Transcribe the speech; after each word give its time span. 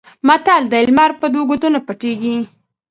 متل 0.27 0.63
دی: 0.71 0.83
لمر 0.87 1.11
په 1.21 1.25
دوو 1.31 1.47
ګوتو 1.49 1.67
نه 1.75 1.79
پټېږي. 1.87 2.35